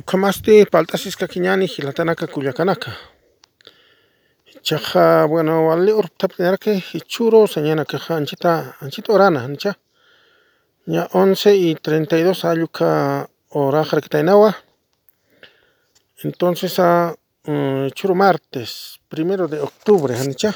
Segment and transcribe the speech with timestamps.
[0.00, 2.90] Ukhamasti paltasisqa kiñani hilatanaka kullakanaka
[4.66, 8.52] chaqa bueno wali urp'tapis nirqi ichuro señana kaqa anchita
[8.84, 9.72] anchita urana nicha
[10.92, 12.88] ña 11 y 32 aylluqa
[13.60, 14.50] uraq riqtaynawa
[16.24, 16.72] entonces
[17.90, 20.50] ichuro martes primero de octubre nicha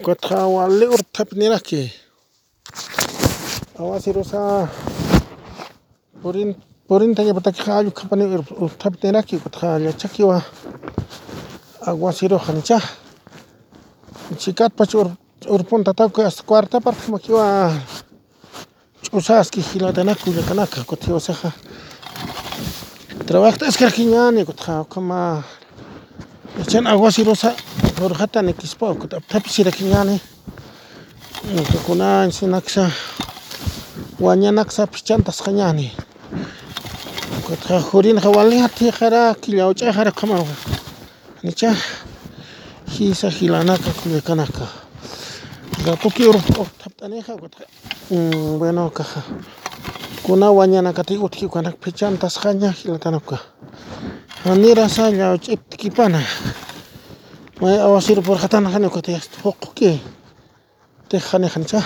[0.00, 1.80] ukataqa wali urp'tapis niraqki
[3.80, 4.40] awasirusa
[6.22, 6.50] purin
[6.88, 8.24] Purinta llapataka ayu kapani
[8.64, 10.22] uthapitinraqmi utqaqa yachaqki
[11.82, 12.84] aguaciruja nichaj
[14.38, 14.94] chikatpach
[15.54, 17.72] urpunta tawka hasta cuarta parte makiwa
[19.02, 21.50] ch'usaski hilatanakun llatanaka kutin usaja
[23.26, 25.42] trabajta askarqinñani kutja ma.
[26.58, 27.50] Yachana aguacirusa
[28.04, 28.94] urjata nikispa
[29.76, 30.20] kinyani
[31.50, 32.90] apitapi insinaksa
[34.20, 34.86] Wanya naksa.
[34.86, 35.92] Pichanta skanyani
[37.46, 40.44] Puta, Jurín Jawalía, Tijara, Quillaucha, Jara, Camaro.
[41.44, 44.66] Nicha, oh Gilanaca, Culiacanaca.
[45.84, 46.26] kah?
[46.26, 47.36] Urpo, Taptaneja,
[48.10, 49.22] hmm, Bueno, kah
[50.24, 53.38] Kuna wanyana katigu tiki kanak pechan tas hilatan hilatanuka.
[54.42, 55.60] Hani rasa nyau cip
[55.94, 56.20] pana.
[57.60, 60.00] Mai awasir purhatan hanya kote yas hokuki.
[61.08, 61.80] Teh hanya hanca.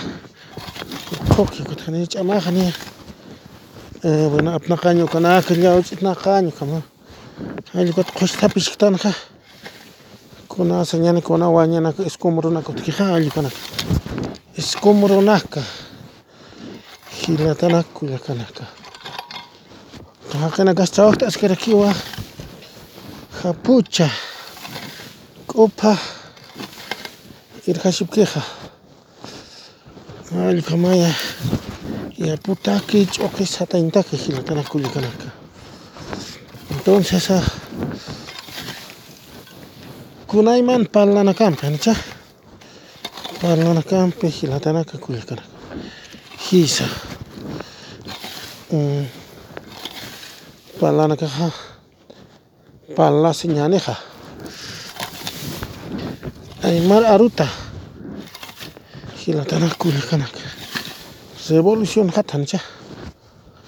[1.37, 2.73] Hokuki kote hanya cama hanya.
[4.03, 6.81] Eh, bueno, apnaqaño kanaka llawch'itnaqaño kama
[7.77, 9.13] allquta qushtapis llaqtanaqa
[10.49, 13.61] kunasa ñanikuna wañanaka isqum runaku tikiqa allikunaqa
[14.57, 15.61] isqum runaka
[17.13, 18.65] hilatanaka kullakanaka
[20.33, 21.93] qaqina kashtawakta ashkarakiwa
[23.43, 24.09] japucha
[25.45, 25.93] k'upa
[27.69, 28.41] irqashipkiqa
[30.49, 31.13] allqamaya
[32.21, 35.33] ya puta que choque satinta que gilatana culicanaca.
[36.71, 37.43] Entonces, a
[40.27, 41.79] kunaiman palanacampe, ¿no?
[43.41, 45.43] Palanacampe, gilatanaca palla
[46.39, 46.85] Gisa.
[48.71, 49.05] Mm.
[50.79, 51.51] Palanakaja.
[52.97, 53.99] Pala señaneja.
[56.63, 57.49] Aymar aruta.
[59.25, 60.60] Gilatana culicanaca.
[61.51, 62.61] Revolución hatan cha.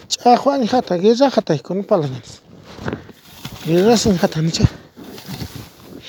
[0.07, 2.41] Cha Juan hata, guerra hata con palanas.
[3.67, 4.65] Guerra sin hatan cha.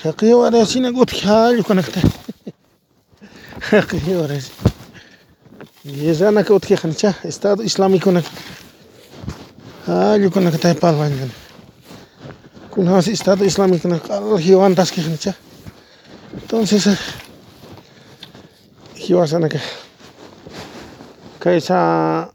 [0.03, 2.01] Hakiyo ara sina got khal con hata.
[3.71, 4.37] Hakiyo ara.
[5.83, 8.21] Guerra na got khan cha, Estado Islámico na.
[9.87, 11.31] Hal con hata palanan.
[12.69, 15.33] Kun has Estado Islámico na al hiwan tas khan cha.
[16.35, 16.97] Entonces, eh,
[18.95, 19.59] hiwa sana que
[21.43, 22.33] Kaisa كيسا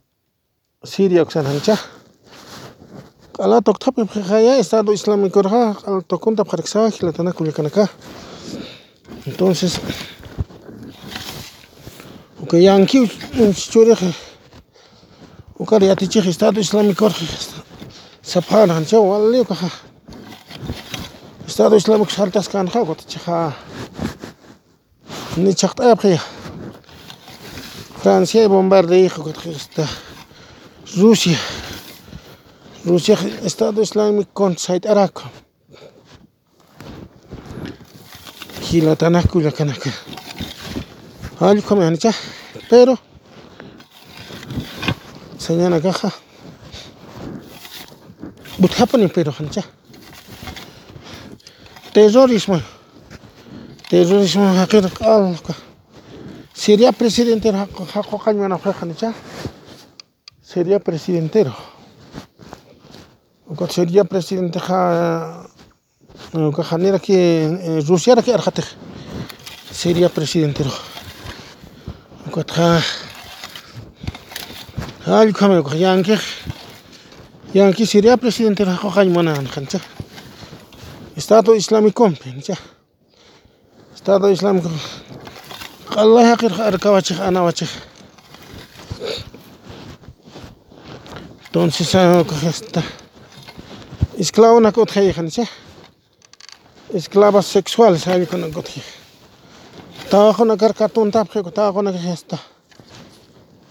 [0.84, 1.76] سيريا وكسانانشا
[3.38, 7.88] قال تكتب بخيا estado islámico raja al tokunta parxa gilatana kulikanaka
[9.26, 9.80] entonces
[12.42, 12.98] okay yanki
[13.72, 13.96] chure
[15.58, 17.08] ukar ya chi estado islámico
[18.22, 19.70] saphan hancha walli kaha
[21.46, 23.52] estado islámico saltas kan ha gotcha
[25.36, 26.37] ni chaqta ya?
[28.08, 29.86] Francia bombardeyqa ukataqa
[30.96, 31.38] Rusia.
[32.86, 35.24] Rusiaqa estado islamikukunata sayt'araqku
[38.66, 39.90] hilatanaka kullakanaka
[41.48, 42.12] allqu nicha
[42.70, 42.94] pero
[45.36, 46.10] señana kaja
[48.64, 49.62] utqapunin peruqa nicha
[51.92, 52.58] terrorismo.
[53.90, 55.67] Terrorismo haqira k'alqa
[56.68, 57.56] Siria presidentero.
[57.94, 59.14] Haquqa imanawqaqa nicha
[60.42, 61.52] seria presidentero.
[63.48, 65.48] Ukata seria presidenteqa
[66.36, 67.16] ñuqaqa niraki
[67.88, 68.68] Rusiara k'arqataq
[69.72, 70.84] seria presidenteroqa
[72.28, 72.84] ukataqa
[75.08, 75.40] allqu
[85.96, 87.66] الله يقر أركا وجه أنا وجه
[91.48, 91.94] Entonces
[92.44, 92.82] esta
[94.18, 95.44] esclava na kot khayan se
[96.92, 98.84] esclava sexual sabe con kot khay
[100.10, 102.38] ta khona kar katun tap khay ta khona esta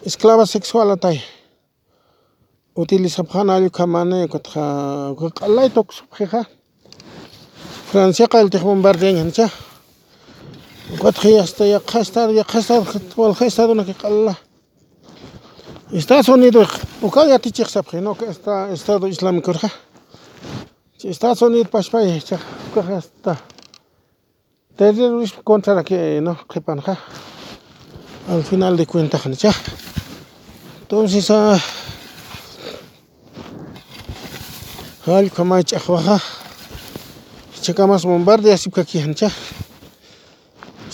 [0.03, 1.21] esclava sexual atay
[2.75, 4.63] utiliza khana ali khamane kot kha
[5.39, 6.41] qalay tok subkha
[7.91, 9.47] Francia qal tikhbon barden hancha
[10.93, 12.85] ukataqa hasta yaqa estado yaqa estado
[13.17, 14.37] walqa estadonaka q'alay
[15.91, 16.67] Estados Unidos
[17.01, 18.25] uka yatichiqsapaq ñuqa
[18.73, 19.69] estado islamikuraqa
[21.03, 22.41] Estados Unidos pashpay chaq
[22.97, 23.33] hasta
[24.77, 26.97] terrorismo contra que no qhipanja
[28.29, 29.51] al final de cuentas cha
[30.81, 31.59] entonces ah
[35.05, 35.43] allqa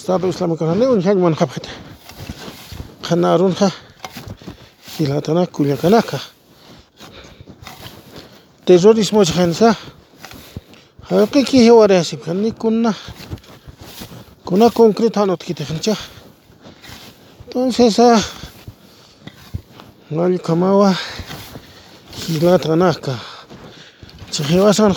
[0.03, 1.69] أستاذ إسلام كهنا ونحن من خبخته
[3.03, 3.71] خنا رونها
[5.00, 6.19] إلى تناكل يتناكا
[8.65, 9.75] تزوريس موش خنسا
[11.09, 12.94] حقيقي هو راسب خني كنا
[14.45, 15.95] كنا كونكريت هانوت كي تخنشا
[17.51, 18.21] تونسيسا
[20.11, 20.91] نالي كماوا
[22.29, 23.15] إلى تناكا
[24.31, 24.94] تخيواسان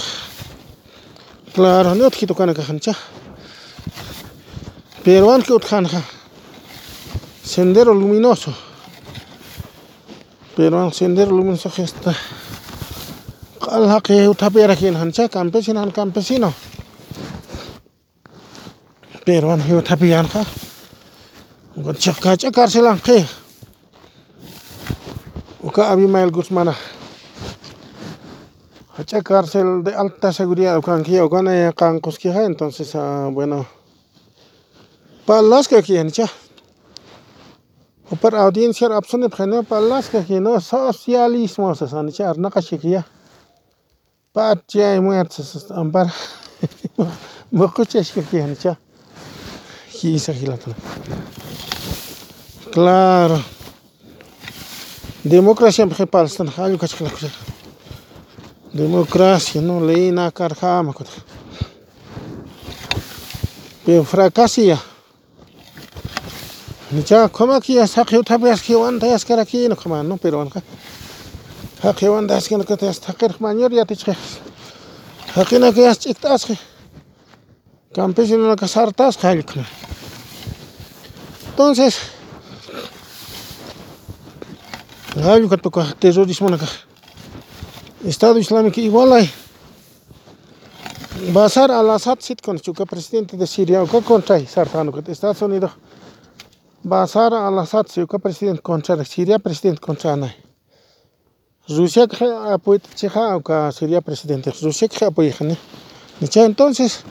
[1.56, 2.92] Claro, no te quito cana cajancha.
[5.06, 6.02] Hancha peruanka utqanqa
[7.44, 8.52] sendero luminoso.
[10.56, 12.12] Peruano sendero luminoso esta
[13.60, 16.52] q'alja utapiyarakin hancha campesino han campesino.
[19.24, 20.44] Peruano utapiyanqa
[21.98, 23.24] chaqacha carcelanqa
[25.62, 26.74] uka Abimael Guzmán.
[28.98, 33.75] Hacha cárcel de alta seguridad ukanki ukana qanquskiqa entonces ah, bueno
[35.26, 36.28] Palaska kiencha.
[38.20, 43.04] Para audiencia absone preneo palaska kieno socialismo se sanicha arnaca chiquilla.
[44.32, 46.06] Patia y muertes ampar.
[47.50, 48.78] Mocuches que kiencha.
[49.90, 50.74] Gisa gilatla.
[52.70, 53.42] Claro.
[55.24, 57.30] Democracia mje palstan halu kachkala kucha.
[58.72, 61.20] Democracia no leina karhama kucha.
[63.84, 64.78] Bien fracasia.
[66.92, 70.62] Nicha koma ki saqi utapias ki wanta yaskara ki no kama no pero anka
[71.82, 74.14] haqi wanta yaskara ka tas taqir mañor ya tichque
[75.34, 76.46] haqina que yas chiktas
[77.94, 79.64] campesino ka sartas qalkna
[81.50, 81.98] entonces
[85.16, 86.66] Gallo que toca terrorismo naka
[88.04, 89.30] Estado Islámico igual hay.
[91.32, 95.72] Basar al-Assad sit con chuka presidente de Siria o contra sartano que Estados Unidos
[96.86, 100.36] Basar al-Assad chuka presidente contra Siria presidente contra nay
[101.68, 104.52] Rusia que apoya cheja o Siria presidente.
[104.62, 105.34] Rusia que apoya
[106.36, 107.02] entonces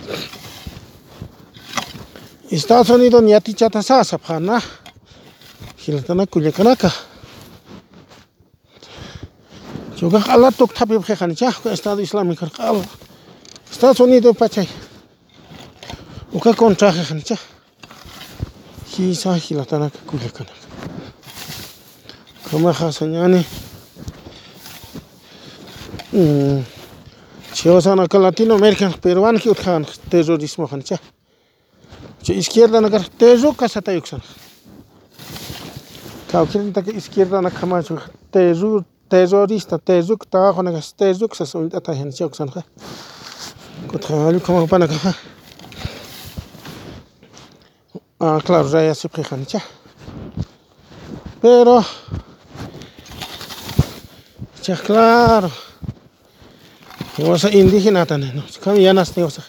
[2.49, 4.61] Estados Unidos ni ati chata sasa phana
[5.85, 6.89] hilatana kulyakanaka
[9.97, 12.47] chuka ala tok khani cha Estado Islámico
[13.69, 14.69] Estados Unidos pachay
[16.31, 17.35] uka contra khani cha
[18.95, 20.67] Kisahi latanaka kuyakanaka.
[22.51, 23.45] Kamaja sañani.
[28.13, 30.97] latino american peruan kiutkan terrorismo hancha.
[32.23, 34.21] Che izquierda nakar terro kasata yuksan.
[36.31, 37.99] Kaukirin taka izquierda nakamachu
[38.31, 42.49] terro terrorista terro tabajo nakas ka sasuinta tajan choksan.
[43.91, 45.34] Kutkalu kamakapanaka.
[48.25, 49.61] Ah claro raya se prejancha
[51.41, 51.83] pero
[54.63, 55.51] ya claro
[57.17, 58.43] Vamos a indígena también, ¿no?
[58.75, 59.39] Ya tenemos.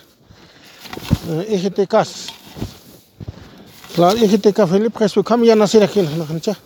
[1.48, 2.28] Ejete casas.
[3.94, 6.56] Claro, EGTK Felipe Crespo, como ya nacer aquí la cancha.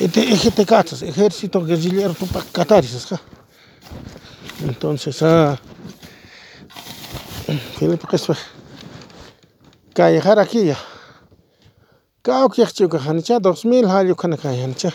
[0.00, 3.06] Este EGTK, Ejército Guerrillero Tupac Cataris,
[4.62, 5.56] Entonces, ah,
[7.78, 8.34] Felipe Crespo,
[9.94, 10.78] callejar aquí ya.
[12.22, 14.90] kaukejchikujancha dos mil jallu kanakayancha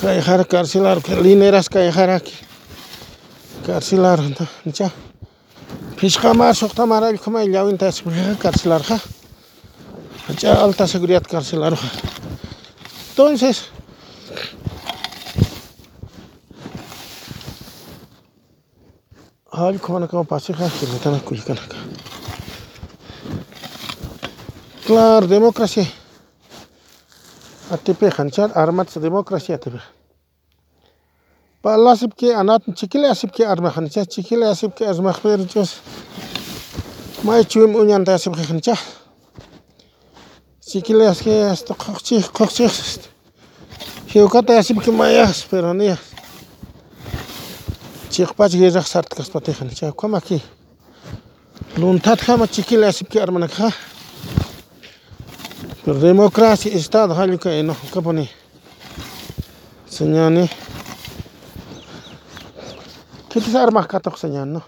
[0.00, 2.34] kayajara karcilar lineras kayajaraki
[3.66, 4.18] karcilar
[4.66, 4.90] ncha
[5.96, 8.98] pishqamar suqtamar allqumay llawintachmriqa karcilarqa
[10.32, 11.88] ncha alta seguridad karcilaruja
[13.10, 13.70] entonces
[19.52, 21.76] allqumanakama pasiqa kimatana kuykanaka
[24.86, 25.86] claro democracia
[27.70, 29.80] А тепе ханчат арматса демократия тепе.
[31.62, 35.80] Палла сипке анат чикиле сипке арма ханча чикиле сипке арма хвер чос.
[37.22, 38.74] Май чуим унян та сипке ханча.
[40.66, 42.70] Чикиле ске сто хохчи хохчи.
[44.08, 45.98] Хиуката сипке мая сперания.
[48.10, 49.92] Чихпач гежах сарткас патехан ча.
[49.92, 50.42] Камаки.
[51.76, 53.72] Лунтат хама чикиле сипке арманакха.
[55.88, 58.28] Demokracja i stat halika ino kapani.
[59.88, 60.48] Senyani.
[63.28, 64.60] Kitis armas katok senyan no.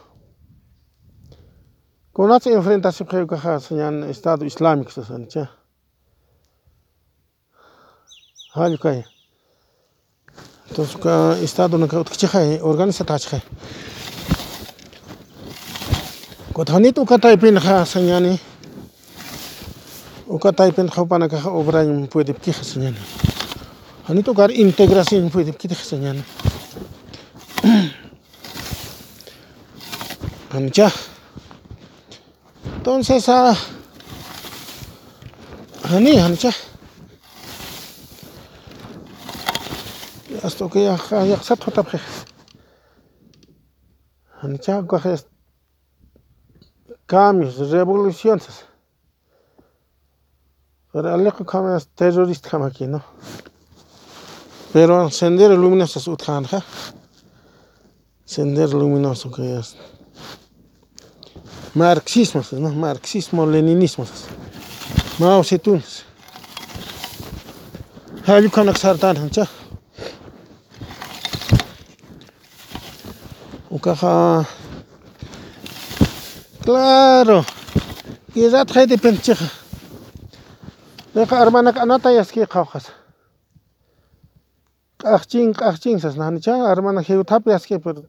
[2.16, 5.48] Kunat enfrentarse kayo kaha senyan Estado Islamic sa sancha.
[8.54, 9.04] Halika ya.
[10.70, 13.42] तो उसका इस्ताद उनका उत्कच है ऑर्गन से ताच है
[16.54, 18.38] कोथानी तो कटाई पिन खा संयानी
[20.30, 22.94] Oka tai pen kau pana kah obra yang pui dip kih kesenyan.
[24.06, 26.22] Ani tu kar integrasi yang pui dip kih kesenyan.
[30.54, 30.86] Anja.
[32.86, 33.58] Tuan saya sa.
[35.90, 36.54] Ani anja.
[40.46, 41.98] Asto ke ya kaya sat hotap ke.
[44.46, 45.18] Anja kwa kaya.
[47.10, 48.30] Kamis revolusi
[50.92, 53.02] Pero al lejos cambios terrorista como aquí, ¿no?
[54.72, 56.62] Pero sendero luminoso es utkanja.
[58.24, 59.76] Sendero luminoso que es
[61.74, 62.70] marxismo, ¿no?
[62.70, 64.06] Marxismo, leninismo.
[65.18, 65.82] Mao Zedong.
[68.26, 69.46] Hayu kanak sartan hancha.
[73.70, 74.46] Ukaja
[76.64, 77.44] Claro.
[78.34, 79.59] Y rat hay de pencheja.
[81.20, 82.86] Deja hermana anata yaski qawjas.
[85.02, 88.00] Qaqchin qaqchin sas nanicha hermana heu tap yaski pero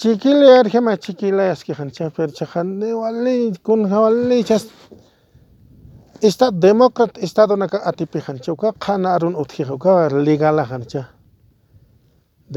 [0.00, 4.64] chiquile arjema chiquile yaski hancha pero chajane wali kun wali chas
[6.22, 11.02] esta democrat estado naka atipi hancha uka khana arun uka legal hancha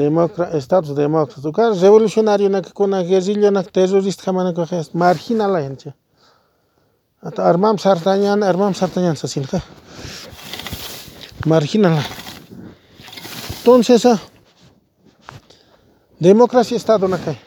[0.01, 5.91] democrat estados democrat uka revolucionario naka kuna guerrilla naka terrorista kamana ko marginal hancha
[7.21, 9.61] atau armam sartanyan, armam sartanyan sasilka.
[11.45, 11.99] Marginal.
[13.59, 14.03] Entonces,
[16.19, 17.39] demokrasi estado estado nakai.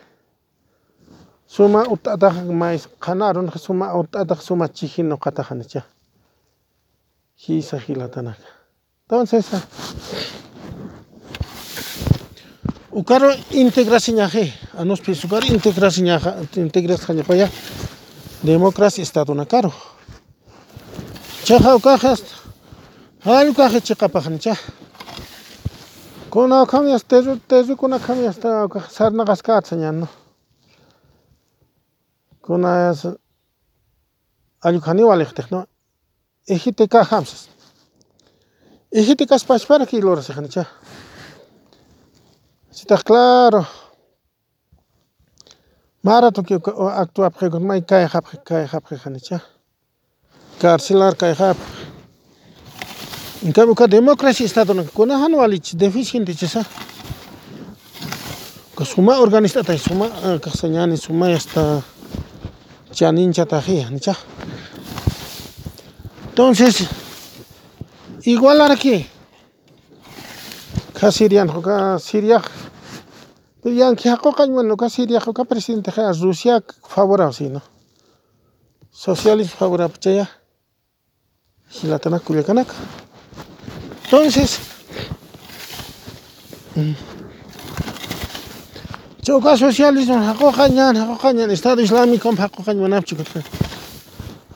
[1.47, 5.85] Suma utatak mais kanarun, suma utatak suma chijino katajanicha.
[7.37, 8.49] Hisa hilatanaka.
[9.05, 9.47] Entonces,
[12.93, 16.21] Ukaro integrasinya integrasinyaje, Anus pisukar integrasinya
[16.61, 17.49] integrasinyaja para ya?
[18.43, 19.71] demokrasi estatuna karo
[21.47, 22.35] chajaw kaj hasta
[23.25, 24.59] allqu kaj chiqapaqni chaj
[26.31, 30.09] kunawkami hasta terru terrukunakami hasta kaq sarnaqasqacha ña no
[32.45, 33.07] kunas
[34.67, 35.67] allqu waliqtij no
[36.55, 37.43] ijiti kaj hamsas
[38.91, 40.65] ijiti kaspashpara kiloras ijnicha
[42.75, 43.63] chitaq claro
[46.03, 46.59] Maratón kai
[47.03, 49.39] actuapjika kai kayajapaj kayajapaj nicha
[50.59, 51.35] karcelar kai
[53.45, 56.63] en cambio ka democracia estado na kunahan walich deficiente chisa
[58.77, 61.83] ka suma organista tay suma e, ka sañani suma ya hasta
[62.93, 64.15] chanin chatajia nicha
[66.29, 66.87] entonces
[68.25, 69.07] igual aquí
[70.99, 72.43] ka sirian ka siriaj
[73.63, 77.63] pero yan que hako kan bueno ka siria ka presidente ka rusia favorable sí no
[78.91, 80.27] socialismo favorable chaya
[81.71, 82.75] hilatana kulikanaka
[84.05, 84.59] entonces
[89.23, 93.17] choka socialismo hako kanyan hako kanyan estado islámico hako kanyan manapchi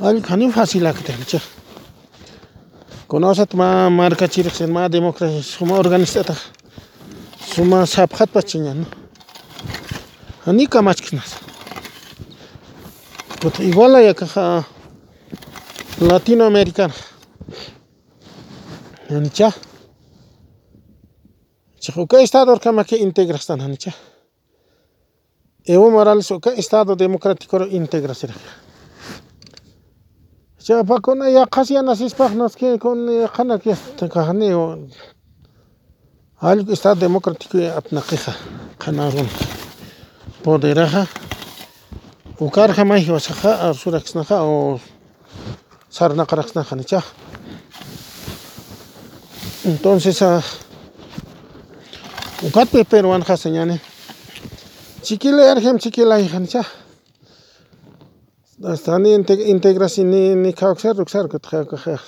[0.01, 1.41] al kani fácil akte cha
[3.07, 6.35] conoce ma marca chirix ma democracia suma organizada
[7.53, 8.87] Suma sapjatpachaña, ¿no?
[10.45, 11.37] Anica machkinas.
[13.41, 14.67] Puta, igual hay acá
[16.01, 16.95] latinoamericana.
[19.09, 19.55] Anicha.
[21.79, 23.95] Chajuca estado or orcama que integrastan, anicha.
[25.65, 28.35] Evo Morales, oca estado democrático integrasera.
[30.59, 34.89] Chapa con ya casi anasispas nos que con cana que está cajane o.
[36.39, 36.69] Haluk
[37.01, 38.33] Democrático apnaqiqa
[38.79, 39.27] qhanawan
[40.45, 41.07] poderaja
[42.39, 44.79] ukarja may washaqa surakshnaqa o
[45.89, 47.05] sarnaqaraqshnaqa nichaj
[49.65, 50.43] entonces a
[52.45, 53.81] ukatpe peruanja señane
[55.03, 56.63] chiquile argem chiquila hija
[58.63, 59.15] hasta ni
[59.55, 61.99] integración ni ni kawxer ruxer kutja kutja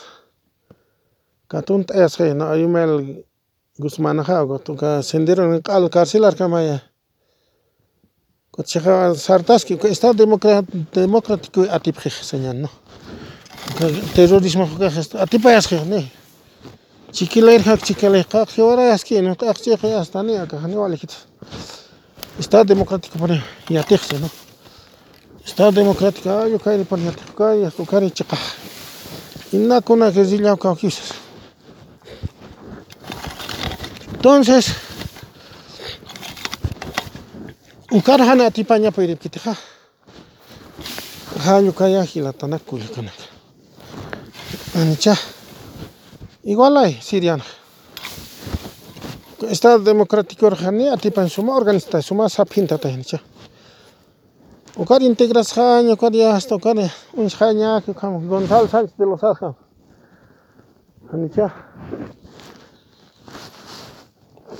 [1.48, 3.24] katun t'esqe na ayumel
[3.78, 6.82] hay mel guzmán ha go tu ka sendero en al carcelar kamaya
[8.50, 12.70] Kocheja sartaski está democrático atipje señal no
[14.14, 14.68] terrorismo
[15.20, 16.10] atipa es que ne
[17.12, 20.98] chiquila hak chiquila hak ahora es que no ta hasta ni acá ni vale
[22.38, 24.30] Estado democrático pone yatixse no
[25.44, 28.40] Estado democrático ayo kayri pone yatix kay hasta kari chiqaj
[29.52, 31.27] inakuna que zillaw kawkisas
[34.18, 34.74] entonces
[37.92, 39.54] ukar hana atipaña puripkitija
[41.46, 43.24] haño kaya hilatanakuy kanaka
[44.74, 45.14] anicha.
[46.42, 47.44] Igual hay siriana.
[49.48, 53.22] Estado democrático rjani atipan suma organista suma sapinta tajnicha
[54.76, 56.76] ukar integras haño ukar ya hasta ukar
[57.14, 59.54] un haña que Gonzalo Sánchez de los Alja
[61.12, 61.54] anicha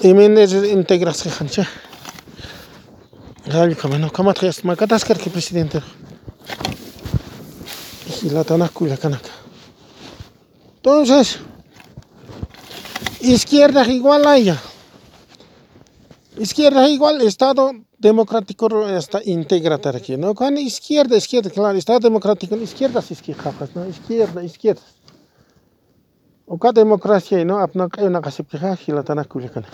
[0.00, 1.68] y Méndez integras haña
[3.46, 5.80] Gallo kamano kamat khas makatas kar que presidente
[8.22, 9.30] y la tanaku y la kanaka
[10.76, 11.38] entonces
[13.20, 14.56] izquierda igual a ella.
[16.38, 23.02] Izquierda igual estado democrático está integrada aquí no con izquierda izquierda claro estado democrático izquierda
[23.02, 24.82] si es que japas no izquierda izquierda
[26.50, 27.58] Oka democracia, ¿no?
[27.58, 29.68] Apnoca una casipija, gilatana culiacana.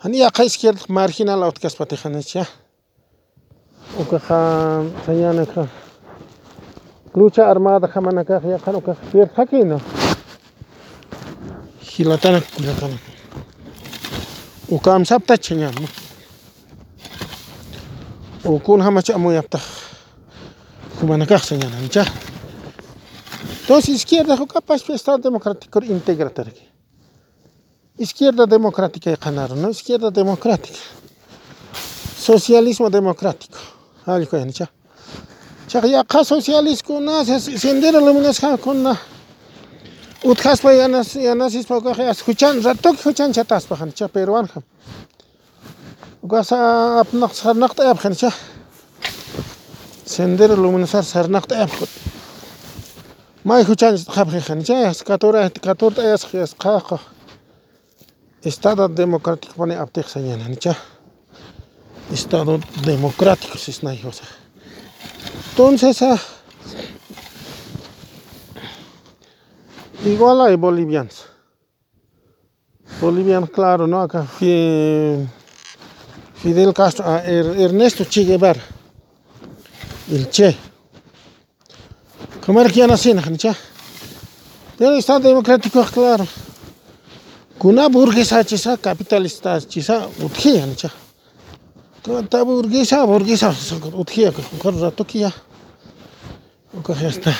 [0.00, 2.44] Ani acá ya izquierda marginal outcas patijanes ya.
[3.96, 5.68] Oka ja, señana acá.
[7.14, 9.80] Lucha armada jamanaka, ya kan oka fier aquí, ¿no?
[11.82, 12.98] Gilatana culiacana.
[14.72, 15.88] Oka amsapta cheñam, ¿no?
[18.42, 19.60] Okun hamacha muy apta.
[20.98, 22.04] Jumanaka, señana, ya.
[23.70, 26.66] Entonces, izquierda huka pashpa Estado Democrático integratarki.
[27.98, 29.70] Izquierda democrática qanaru, no?
[29.70, 30.80] Izquierda democrática.
[32.18, 33.58] Socialismo democrático.
[34.06, 34.68] Ah, Alko yancha.
[35.68, 38.98] Chaq yaqa socialist kuna sendero lo mungas kuna.
[40.24, 44.64] Utkhaspa yanas yanas ispa kaje escuchan ratok escuchan chataspa hancha peruan ham.
[46.24, 48.30] Gasa apnaq sarnaqta apkhancha.
[50.04, 52.19] Sendero lo munasar sarnaqta apkhut.
[53.44, 56.98] Escuchan khab khan cha 14 14 ayas khas kha
[58.44, 60.76] Estado democrático pone aptek sañana cha
[62.12, 64.28] Estado democrático si es sea.
[65.50, 66.18] Entonces ah,
[70.04, 71.26] igual hay bolivianos.
[73.00, 74.02] Bolivianos, claro, ¿no?
[74.02, 75.28] Acá Fidel
[76.74, 78.60] Castro, Ernesto Che Guevara,
[80.10, 80.69] el Che.
[82.50, 83.54] Amerikanasinaqnicha.
[84.98, 86.26] Estado democrático claro.
[87.58, 90.90] Kuna burguesa chisa capitalista chisa utjia nicha.
[92.02, 93.54] Kanta burguesa burguesa
[93.92, 95.32] utjia con rato kia.
[96.74, 97.32] Uka hasta.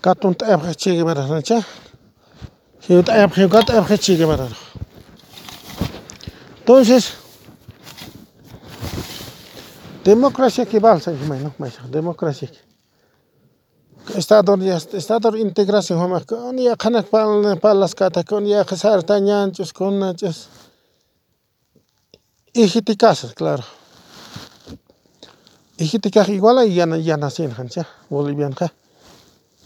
[0.00, 1.60] Katun ta abha chige bara nicha.
[2.88, 4.48] Hiut abha kat abha chige bara.
[6.60, 7.12] Entonces,
[10.04, 11.52] democracia que balsa, ¿no?
[11.90, 12.48] democracia.
[12.48, 12.73] Que...
[14.12, 14.54] Estado
[14.92, 20.48] estado integración homa con ya pal palas kata con ya tañanchos nachos
[23.34, 23.64] claro.
[25.78, 28.72] Igual ahí ya ya nacen hancha boliviano ja.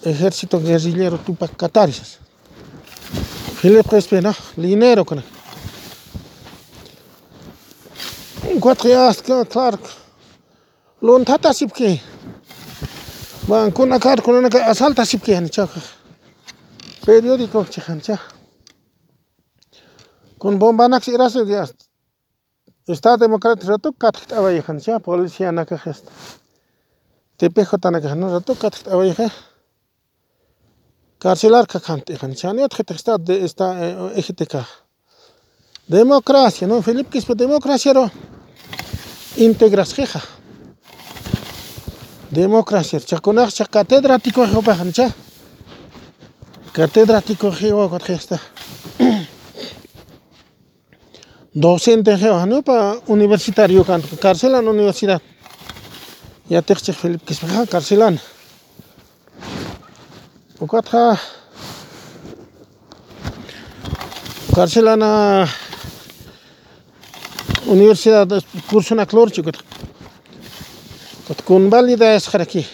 [0.04, 2.18] Ejército guerrillero tupac cataris
[3.60, 5.22] Filipe Espena dinero con
[8.60, 9.44] cuatro ya claro
[11.24, 12.00] tata sipke
[13.48, 15.66] Bang kuna kar kuna na asalta sipke han cha
[17.06, 18.16] periódico chahan cha
[20.38, 21.64] con bomba nak siras ya
[22.86, 26.04] está democrático rato kat away han cha policía na ka gest
[27.38, 29.28] TPJ na ka no rato kat away ha
[31.18, 33.66] carcelar ka kant han cha ni otro está de esta
[34.20, 34.54] EGTK
[35.88, 38.10] democracia no Felipe que es democracia ro
[39.36, 40.20] integras jeja
[42.30, 45.14] democracia chakunaq cha catedrático hipajancha
[46.72, 48.38] catedrático hiwa está
[51.54, 55.20] docente no pa universitario kan carcelan universidad.
[56.48, 58.20] Ya texche Felipe es carcelan
[60.60, 61.18] ukatja
[64.54, 65.48] carcelana
[67.66, 68.28] universidad
[71.34, 72.64] تكون بالي دا يسخركي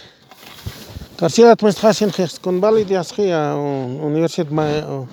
[1.19, 5.07] كارسيلا تمشت خاسين خيخ تكون بالي دا يسخي ونيرسيد ما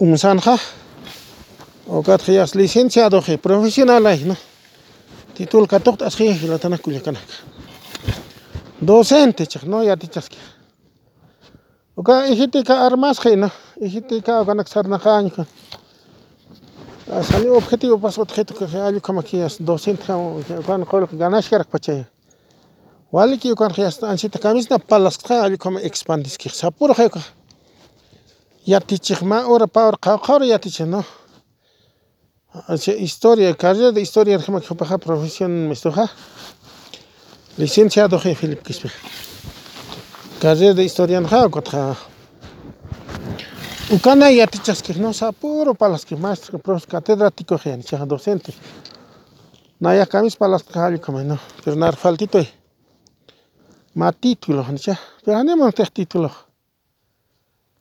[0.00, 0.58] ومسان خا
[1.88, 4.34] وكات خيخ سليسين سيادو خي بروفيسيونال اي نا.
[5.36, 7.18] تيتول كاتوخت اسخي لا تانا كولي كانك
[8.82, 10.28] دوسنت تشخ نو يا تيتشخ.
[11.96, 13.50] وكا ايهيتي كا أرماس خي نا.
[13.82, 15.46] ايهيتي كا وكانك سرنا خانك
[17.08, 19.62] اسالي اوبجيتيو باسوت خيتو كخي اليو كما كياس.
[19.62, 20.14] دوسنت خا
[20.50, 22.19] وكان قولك غاناش كرك بچايه
[23.10, 23.16] pache.
[23.16, 27.10] Wali que cuando ya está ansi camisa palas que algo como expandis que sapuro que
[28.64, 31.04] ya tichik ma ora power qawqar ya tichik no.
[32.98, 36.10] Historia carrera de historia que para profesión me estoja.
[37.56, 38.90] Licenciado jefe Philip Quispe.
[40.40, 42.10] Carrera de historia no ha
[43.92, 48.54] Ukana y atichas que no puro para las que maestro, profesor catedrático, gente, docente.
[49.80, 52.38] Naya camis que como no, pero nada faltito.
[54.00, 56.30] ma título, ancha, pero anemo te título.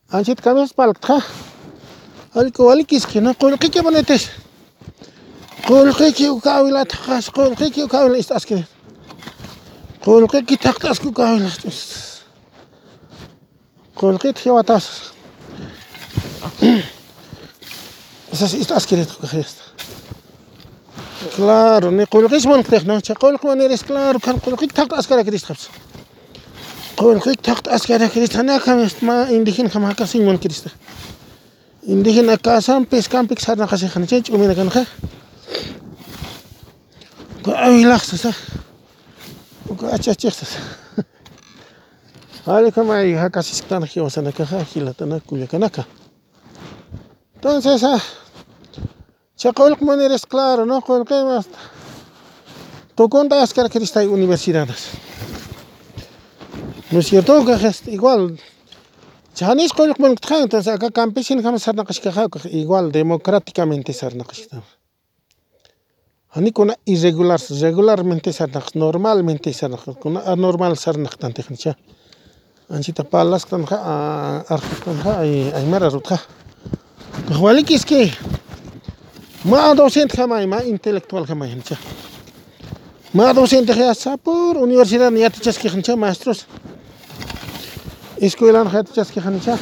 [0.10, 1.18] Ancha te cambias para acá.
[2.34, 4.30] Alco valikis que no con que monetes.
[5.66, 8.68] Con que que ukavila takas, con que que ukavila estás que.
[10.04, 12.24] Con que que takas ukavila estás.
[13.96, 15.14] Con que te llevas.
[18.34, 19.56] Esas estás que te coges.
[21.38, 25.24] Claro, ni con que es monetes, no, con que eres claro, con que takas cara
[25.24, 25.70] que te estás.
[26.99, 30.65] قولقيك تحت أسكارا كريس أنا كم ما إنديكين كم هكا سين من كريس
[31.89, 34.87] إنديكين أكاسام بيس كام بيك سارنا خسي خنا تيج أمينا كان خا
[37.47, 38.33] أوي لاخس سا
[39.71, 40.27] وكأتش أتش
[42.47, 45.85] عليكم أي هكا سيسكتان خي وسنا كها خيلا تناكل كناكا
[47.45, 48.01] Entonces, ah,
[49.37, 50.81] chacolc maneras claro, ¿no?
[50.81, 51.47] Con que más.
[52.95, 54.89] Tu conta es característica de universidades.
[56.92, 57.46] ¿No es cierto?
[57.88, 58.40] Igual.
[59.36, 62.12] Chanis con que entonces acá campesino kama sarna kashka
[62.52, 64.64] igual democráticamente sarna kashka.
[66.32, 71.78] Ani kuna irregular, regularmente sarna, normalmente sarna, kuna anormal sarna tante khancha.
[72.70, 76.20] Anchita palas kan ha arkhis kan ha ay ay mara rutha.
[77.40, 78.12] Walik es que
[79.44, 81.78] más docente jamás, más intelectual jamás, hincha.
[83.14, 86.48] Más docente hasta por universidad ni atichas que hincha maestros.
[88.22, 89.58] Escuela no atichas que hincha.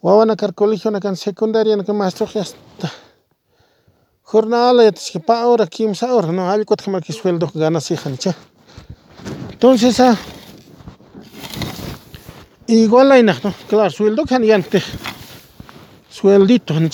[0.00, 2.92] Wawana kar colegio na kan secundaria na kan maestro que hasta.
[4.22, 8.08] Jornada ya te pa ahora quince horas, no, hay cuatro que sueldo que ganas hija
[8.08, 8.36] hincha.
[9.50, 10.16] Entonces, ah,
[12.68, 13.32] igual hay no,
[13.68, 14.62] claro, sueldo que ya
[16.08, 16.88] sueldito, ¿no?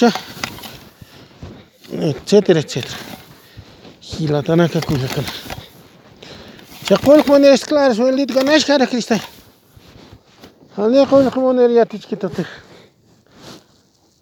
[1.91, 2.97] etcétera, etcétera.
[4.01, 5.29] Gilatanaka kuyakana.
[6.87, 9.21] Chaqol maneras claro, sueldito ganash cara cristal.
[10.79, 12.49] אני יכול לכם עונה עיריית תשקיטותך.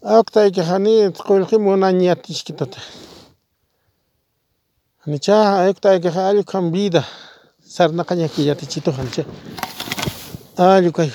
[0.02, 2.82] אוקטאי כחני תקול לכם עונה עיריית תשקיטותך.
[5.06, 7.00] אני צ'ה אוקטאי כחאלו קמבידה.
[7.72, 9.24] sarna caña que ya te chito hancha.
[10.58, 11.10] Ah, yo caí.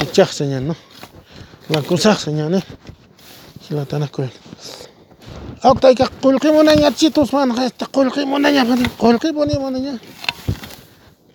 [0.00, 0.76] Echaj señal, ¿no?
[1.68, 2.62] La cosa señal, ¿eh?
[3.70, 4.30] La tana cuel.
[5.64, 7.50] Octa, que colquimona ya chitos, man.
[7.90, 8.88] Colquimona ya, man.
[8.96, 10.00] Colquimona ya, man.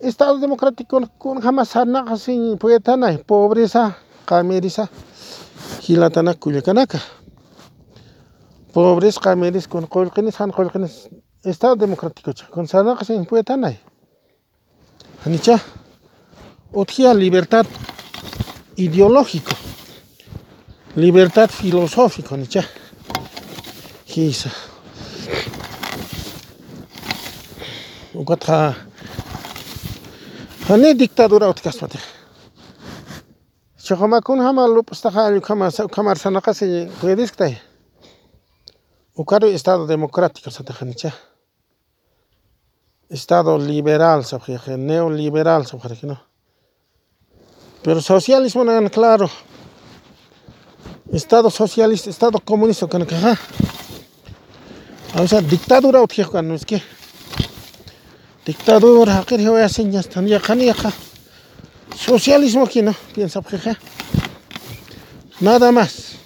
[0.00, 4.90] Estado democrático con jamás así poetana pobreza camerisa
[5.86, 7.00] hilatana kuyakanaka.
[8.72, 11.08] Pobres cameris con colquines han colquines
[11.44, 13.76] Estado democrático con sana así poetana.
[15.24, 15.60] Anicha.
[16.72, 17.66] Otra libertad
[18.76, 19.52] ideológico
[20.94, 21.50] libertad
[35.90, 37.58] kamar sanakasi puedisktai
[39.14, 40.50] ukaru estado democrático
[43.08, 44.24] estado liberal
[44.78, 45.66] neoliberal
[46.02, 46.32] no
[47.82, 49.28] pero socialismo no claro.
[51.12, 53.38] Estado socialista, Estado comunista, ka.
[55.20, 56.80] O sea, dictadura o kan es que
[58.44, 60.40] dictadura hakir yo ya señas tan ya
[61.96, 63.76] Socialismo aquí no, piensa que
[65.40, 66.16] Nada más.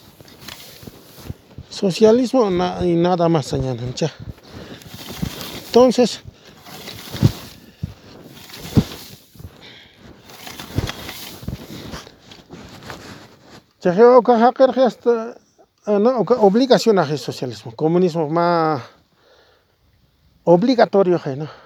[1.71, 2.49] Socialismo
[2.83, 3.53] y nada más
[3.95, 4.13] ya.
[5.67, 6.21] Entonces,
[15.87, 18.83] no obligación a socialismo comunismo ma
[20.45, 21.66] obligatorio no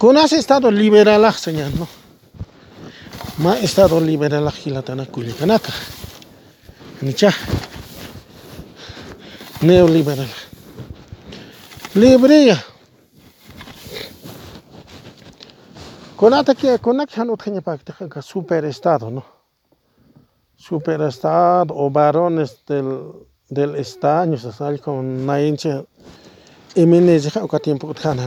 [0.00, 1.86] kunas estado liberal señal no
[3.36, 5.72] ma estado liberal hilatana kulikanaka
[7.02, 7.30] nicha
[9.60, 10.32] neoliberal
[11.94, 12.56] libreya
[16.16, 19.22] konata que konak han utkhanya pakta ka super estado no
[20.56, 22.88] super estado o varones del
[23.50, 25.84] del estaño se sale con nainche
[26.74, 28.26] eminez ka tiempo utkana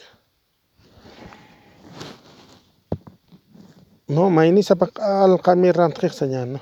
[4.11, 6.59] No, maynisapaq allqami rantiqsa ña no.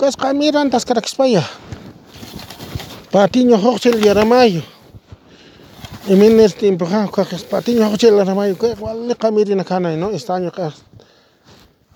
[0.00, 1.44] Kasqami rantasqarakispaya.
[3.12, 4.62] Patiño huqchil yaramayo.
[6.08, 10.74] Iminir tiempoja kajes patiño huqchil yaramayo que walliqami rina kanay no estaño qas.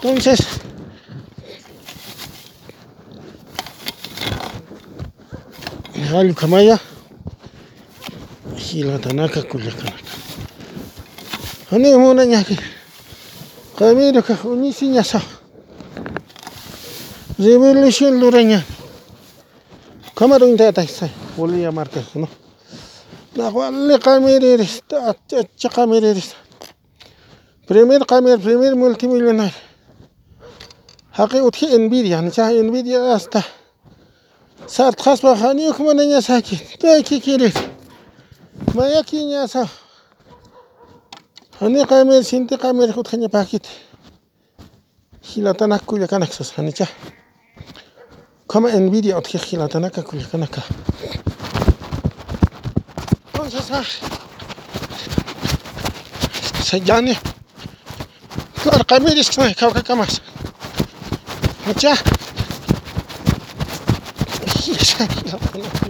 [0.01, 0.39] Entonces,
[6.15, 6.81] Alucamaya,
[8.57, 9.97] Gilatanaca, Cuyacanaka.
[11.69, 12.57] Honey, Muna, Yaki.
[13.83, 15.21] Камилюка, унисиняса.
[17.37, 18.63] Зебелешен лураня.
[20.15, 21.09] Камарун тетайса.
[21.35, 22.29] Волия марка, ну.
[23.35, 26.33] Нахвалли камерерис, атча камерерис.
[27.67, 29.51] Premier камер, premier мультимиллионер.
[31.11, 33.43] Хакы утхи Nvidia, нича Nvidia аста.
[34.65, 36.57] Сарт хасба хани хукманеня саки.
[36.79, 37.55] Тайки кирис.
[38.73, 39.67] Маяки няса.
[41.63, 43.63] Janikamel, sintikamel, hanya pakit.
[45.23, 46.87] Jilatanak kuyakanak sas janicha.
[48.51, 50.61] Kama envidia otje jilatanaka kuyakanaka.
[53.31, 53.85] Entonces, ah,
[56.67, 57.15] se llane.
[58.61, 60.21] Claro, camiris que no cauca camas.
[61.65, 61.95] Mucha.
[64.59, 65.82] Jilatanaka.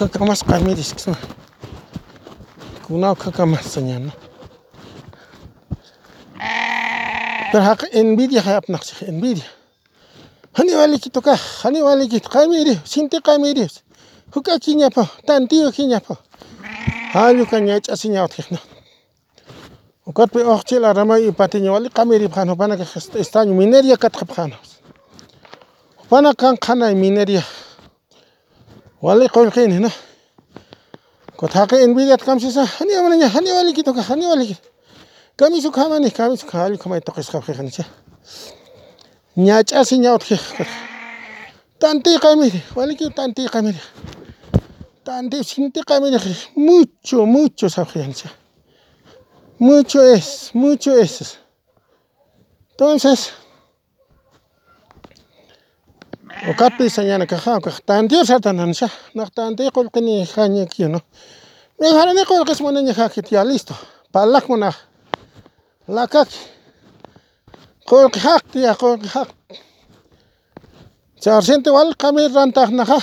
[0.00, 1.14] ከቀመስ ቀሚዲስ ክስማ
[2.90, 4.10] kunaw kakamasanaña
[7.50, 9.46] pero jaqa envidia hayapnaqchik envidia
[10.58, 11.38] hani walikitu kah?
[11.62, 13.72] hani walikitu qamirif sinti qamirif
[14.34, 16.18] huk aki ñapaw tantiyo ki ñapaw
[17.14, 18.58] jalluka ñach'asi ñawatqijna
[20.10, 22.84] ukatpi oqchil oh aramay ipatiña wali kami qamirip qanu panaka
[23.22, 24.56] istana mineria katqap qanu
[26.10, 27.44] pana kan kanai mineria
[29.02, 29.76] wali qolqin nah.
[29.76, 29.90] hina
[31.38, 34.68] kot haqi envidiat kamsisa hani amanaña hani wali gitu kitoka hani wali gitu.
[35.36, 37.84] kami su kamani kami su kali kamay toqis qapqi khanicha
[39.46, 40.36] ñach'asi ñawtqi
[41.80, 43.80] tanti qamiri wali ki tanti qamiri
[45.06, 46.18] tanti sinti qamiri
[46.66, 48.28] mucho mucho sapqi khanicha
[49.60, 51.38] mucho es mucho es.
[52.70, 53.30] Entonces
[56.48, 61.00] ukapisa ñana kaja tantiyor sartana nisha naq tantiy qullqini hañikiyu no
[61.80, 63.74] mejarani qullqis mana ña jakit ya listo.
[64.12, 64.74] Palaqmu naj
[65.88, 66.38] lakaki
[67.88, 69.34] qullqi jaqti ya qullqi jaqti
[71.22, 72.98] chayarsinti walqami rantajnaja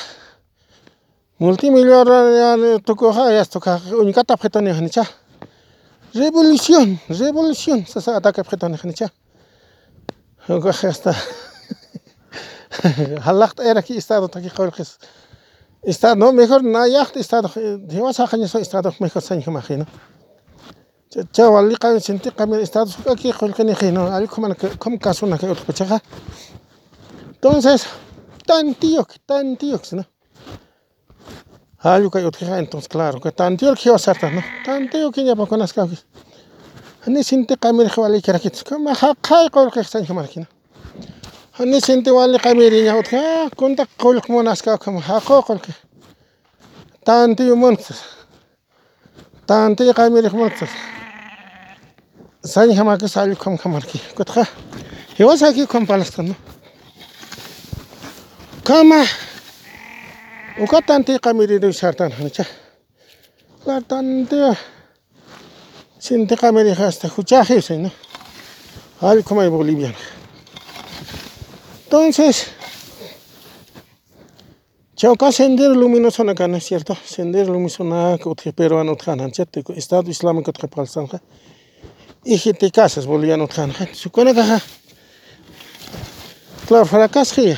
[1.40, 5.04] multimillonario tukuja yastuka uñikata objetoniqa nicha
[6.16, 9.08] revolución revolución sasa ataque objetoniqa nicha
[10.50, 11.14] ñukaja hasta
[13.26, 14.98] jalaqta era ki estadota qullqis
[15.84, 17.48] estado no mejor na llaqta estado
[17.90, 19.86] diwasaq ña estado mejor sañijamaji no
[21.34, 25.98] chay waliqa sintiqa estado aki qullqiniji no allqu mana como kasuna kay utqta pachaqa
[27.34, 27.82] entonces
[28.50, 30.04] tantiyuq tantiyuq no
[31.84, 35.98] allqu kay utqija entonces claro tantiyuq jiwasartaj no tantiyuq ñapakunasqapi
[37.14, 40.57] ni sintiqamiri waliykirakichik ima haqay qullqiqa
[41.66, 45.74] Nishinti walika riniña utka kuntak qullq munasqaku hakuqu
[47.04, 48.00] tantiyu munchus
[49.48, 50.70] tantiyu qamiriq munchus
[52.46, 54.46] saña hamaku sallukama hamarqi kutqa
[55.20, 56.36] iwa sakikuna palaqtanu
[58.64, 59.02] kama
[60.62, 62.46] uka tantiyu qamiriruy sartanajancha
[63.64, 64.54] claro tantiyu
[66.06, 67.90] shinti qamiriq hasta huchajiwshay no
[69.02, 70.17] allqu may boliviana
[71.88, 72.48] entonces
[74.98, 76.98] chayka sendero luminosona kana cierto.
[77.06, 81.22] Sendero luminosonaka utqui peruano utqana chaytik estado islamika utqa kawsanja
[82.26, 84.60] ejeticasas boliviano utqanaqa kunankaja
[86.68, 87.58] claro fracasajia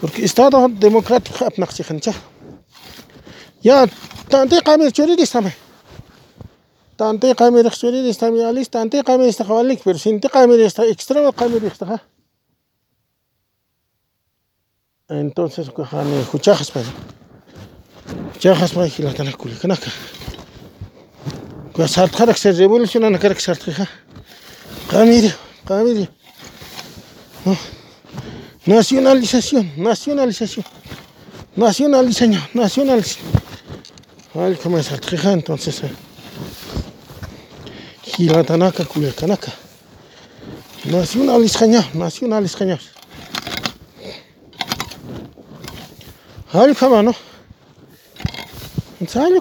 [0.00, 2.14] porque estado democratico apnaqchijancha
[3.62, 3.86] ya
[4.32, 5.52] tantiyqamiri churiristamay
[6.96, 11.98] tantiyqamiriq churiristami alisto tantiyqamiristaqa walik pero sintiqamirista extremo qamiristaqa
[15.08, 16.80] entonces ukajani huchajaspa
[18.34, 19.90] huchajaspa hilatana kulikanaka
[21.72, 23.86] kunan sartaqaraq chay revolucionana karka sartqiqa
[24.90, 25.32] qamiri
[25.68, 26.08] qamiri
[28.66, 30.64] nacionalizacion nacionalizacion
[31.56, 33.16] nacionalizaña nacionaliza
[34.34, 35.82] allqu may sartqiqa entonces
[40.84, 42.97] nacionalizaqña allqu ama no entonces
[46.58, 46.74] allqu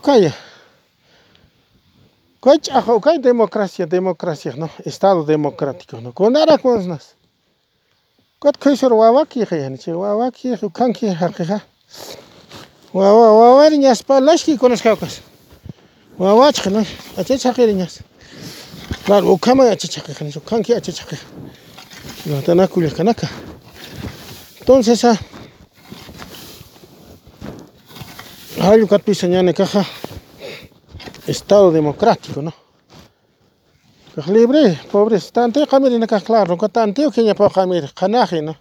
[0.08, 0.32] kaya
[2.43, 7.06] kay ch'aja kay democracia democracia no estado democratico no kunarakunasnas
[8.39, 9.45] kutin kuyshur wawakij
[9.84, 11.60] chay wawakij kanki jaqiqa
[12.93, 15.21] wawa wawari ñas palashki kunashkawkas
[16.19, 16.86] wawachik no
[17.17, 17.93] achachaqiri ñas
[19.06, 21.17] claro ukamay achachaqiqa nishu kanki achachaqiqa
[22.23, 23.27] hilatana kulekanaka
[24.60, 25.17] entonces allqu
[28.58, 29.86] katipisa ña nikaja
[31.28, 32.54] estado democratico no
[34.15, 38.56] kaq libre pobreza tantiyqamiri ña kaq claro ñuka tantiyuq ñapawqamiri qanaji no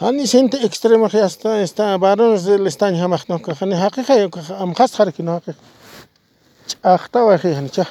[0.00, 5.32] hanishinti extremoji hasta está varones del estaño hamaq ñukaqa ni haqiqa ñukaqa ama qhasqariki no
[5.36, 5.60] haqiqa
[6.70, 7.84] ch'aqtawajija nicha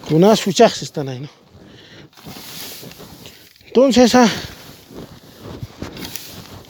[0.09, 1.28] kunash huchajsi estanay no
[3.66, 4.14] entonces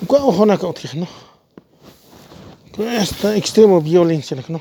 [0.09, 1.07] wawajunaka utqija no
[2.99, 4.59] hasta extremo violencianak no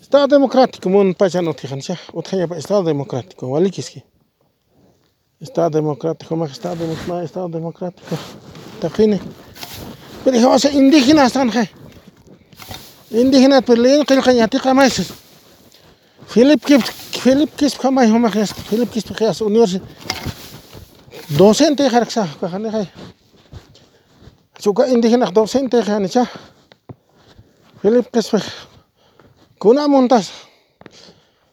[0.00, 4.02] estado democratico munapachana utqija nisha utqa ñapa estado democratico walikishki
[5.42, 6.76] Está democrático, majestad,
[7.26, 8.16] staat democrático.
[8.80, 9.18] Taqini.
[10.22, 11.68] Pero hijo, was indígena están, je.
[13.10, 14.14] Indígena, pero leen que
[14.60, 15.12] el.
[16.32, 16.92] Philip Kips,
[17.24, 19.82] Philip Kips, jamás, jamás, Philip Kips, jamás, universidad.
[21.30, 22.88] Docente, jarxa, jamás, je.
[24.60, 25.82] Suka indígena, docente.
[27.82, 28.06] Philip
[29.58, 30.30] kuna montas.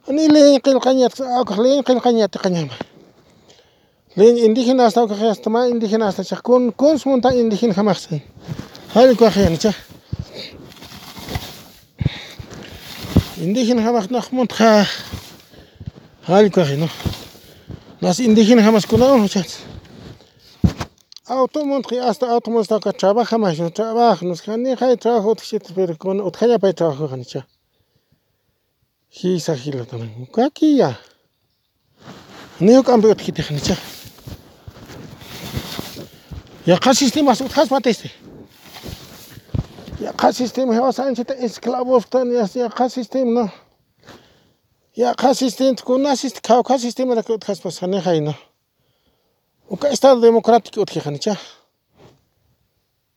[0.07, 0.79] Ani leen que el
[2.51, 2.69] leen.
[4.19, 8.21] Lin indígenas no cajas toma indígenas ta chakun kun munta indígena jamaxin.
[8.93, 9.71] Hal kuajian cha.
[13.37, 14.85] Indígena jamax no munt ja.
[16.27, 16.89] Hal kuajino.
[18.01, 19.41] Nas indígena jamax kunao cha.
[21.27, 25.71] Auto munt hasta auto munt ka trabaja más no trabajo nos jani hay trabajo txit
[25.73, 27.47] pero con otjaya pa trabajo jani cha.
[29.07, 30.25] Hisa hilo también.
[30.25, 30.99] Kuakia.
[32.59, 33.77] Neo cambio txit jani cha.
[36.69, 38.11] Ya ka sistema su khas mateste.
[39.99, 43.51] Ya ka sistema hewa sanchita esclavos tan ya ka sistema no.
[44.93, 48.35] Ya ka sistema kuna sistema ka sistema la khas pasane no.
[49.67, 51.35] Uka estado democrático utki khanicha.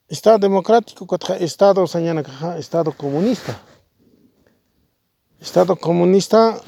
[0.09, 3.55] Estado democrático kotha estado sañana ka estado comunista.
[5.43, 6.59] Estado comunista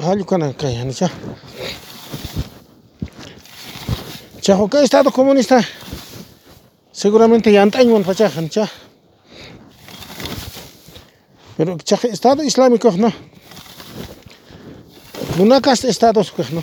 [0.00, 1.08] halu kana kay hanicha.
[4.40, 5.62] Chahoka estado comunista
[6.92, 8.70] seguramente ya antaño fachajan cha.
[11.56, 13.12] Pero chaje estado islámico no
[15.36, 16.62] munacas estados no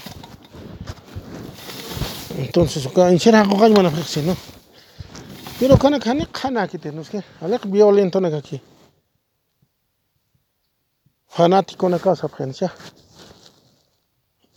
[2.37, 4.37] entonces en no
[5.59, 8.61] pero kana kana kana aquí tenemos que alec violento aquí
[11.27, 12.73] fanático causa presencia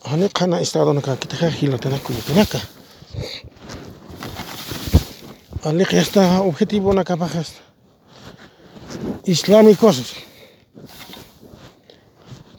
[0.04, 1.00] Hani kana estado na
[1.50, 1.98] jilo tena
[5.64, 7.54] Alik está objetivo na capajas
[9.24, 10.02] islámicos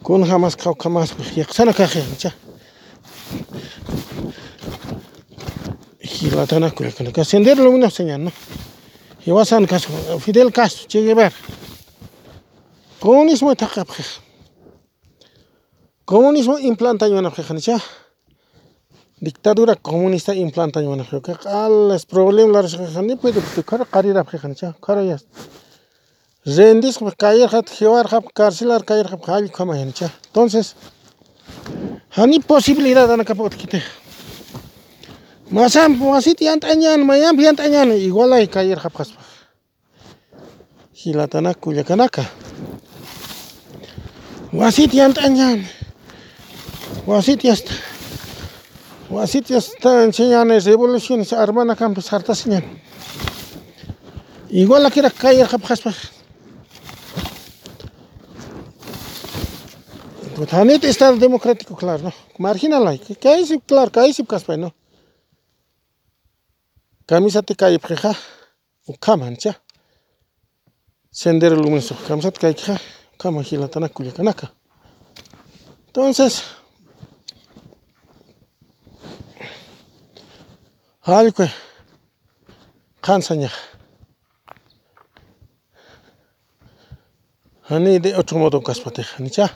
[0.01, 2.31] con jamás jamás yaksana kaje cha
[5.99, 8.31] hilatana kuya kana ka sender lo mina señal no
[9.25, 9.89] hiwasan caso
[10.19, 11.35] Fidel Castro Che Guevara.
[12.99, 13.89] Comunismo takap
[16.05, 17.07] comunismo implanta
[17.59, 17.77] cha
[19.23, 22.75] Dictadura comunista implantaymanajika alas problemalash
[23.07, 23.31] nipi
[23.65, 25.19] kara qarirapji kanichan ya, cárcel,
[26.45, 28.79] rendishpa caer, jiwarjapa ya, ya.
[29.27, 30.75] hay, como en kamayancha entonces
[32.09, 33.81] jani posibilidad anakapa utkite
[35.49, 39.21] masan wasiti yant'añani mayanpi yant'añani igualay kayarjapa kaspa
[40.99, 42.23] hilatana kullakanaka
[44.51, 45.65] wasiti yant'añani
[47.07, 47.92] wasiti hasta.
[50.03, 52.63] Enseñando revolución se hermana campo sarta señal.
[54.49, 55.93] Igual la quiera caer japaspa.
[60.35, 62.13] Pues Estado democrático claro, ¿no?
[62.39, 64.73] Marginal hay sí claro, que hay caspa, ¿no?
[67.05, 68.15] Camisa te cae preja,
[68.87, 69.61] o camancha.
[71.11, 72.79] Sendero luminoso, camisa te cae preja,
[73.17, 74.53] cama gilatana culiacanaca.
[75.87, 76.43] Entonces,
[81.05, 81.43] Allqu
[83.01, 83.51] qansa ñaq
[87.67, 89.49] hani de otro modo kaspatej hanicha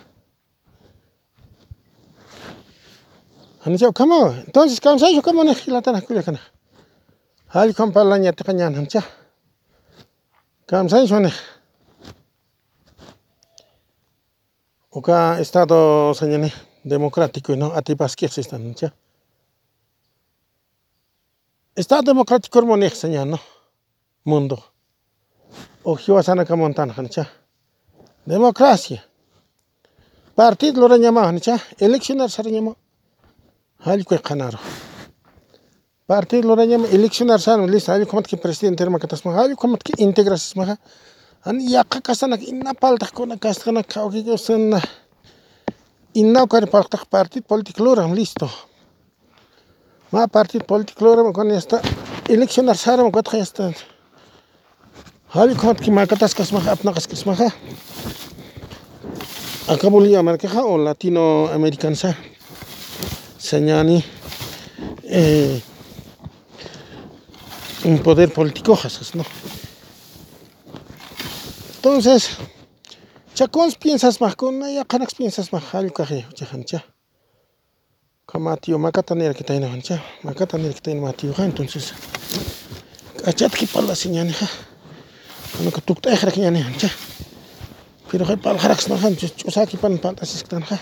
[3.63, 6.39] hanicha kama entonces kamsaychu kama nih hilatana kullakana
[7.59, 9.01] allqu palañatiqa ñan hanicha
[10.67, 11.35] kamsaychu nih
[14.91, 16.51] uka estado sañani
[16.83, 18.75] democrático no atipasquiqa están
[21.77, 22.89] Estado democrático hermano
[23.27, 23.39] no
[24.23, 24.57] mundo.
[25.83, 27.29] Ojiwa sana ka montana hancha.
[28.25, 29.05] Democracia.
[30.33, 31.59] Partido lo reñama hancha.
[31.77, 32.75] Eleccionar sa reñama.
[33.77, 34.57] Hali kwe kanaro.
[36.07, 39.83] Partido lo reñama eleccionar sa lista hali komat ki presidente herma katas ma hali komat
[39.83, 40.75] ki integrasis ma.
[41.45, 44.81] An yaqa kasana inna palta kona kastana kauki sana.
[46.15, 48.49] Inna kare palta partido político lo listo.
[50.11, 51.81] Ma partido político logramos con esta
[52.29, 53.73] elección arsaram cuatro esta.
[55.33, 57.51] Hali kot ki makatas kasmaja apnakas kasmaja.
[59.67, 62.15] Akabulia markeja o latino americansa.
[63.37, 64.03] Señani
[65.03, 65.61] eh,
[67.83, 68.79] un poder político
[69.13, 69.25] ¿no?
[71.75, 72.29] Entonces,
[73.33, 76.85] chacons piensas más con ya canax piensas más hali kaje, chajancha.
[78.27, 81.93] Kamatio makataneraquitayna kancha makataneraquitayna matiyoja entonces
[83.23, 84.47] k'achataqa palasi ñaneja
[85.55, 86.89] manuqa tukt'ayjaraqa eh, ñanejancha
[88.11, 90.77] peroja paljaraqsi nanja ch'usaki pan pant'asisqa tanja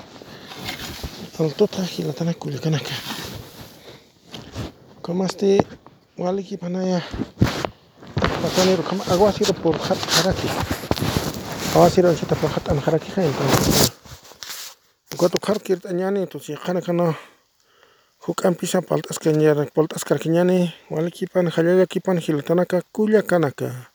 [1.40, 2.94] altutaqa gilatanaqa kullakanaqa
[5.06, 5.62] kamasti
[6.18, 7.02] waliki panaya.
[8.42, 10.50] Matanero kama awasiro por jat'anjaraqui
[11.76, 13.92] awasiro anchita por jat'anjaraquiqa entonces
[15.18, 15.90] cuando qarqirt'a
[16.42, 17.35] sih karena karena
[18.26, 23.94] Hukam pisa paltas kenyar paltas karkiñani walikipan hilatanaka hilutanaka kullakanaka.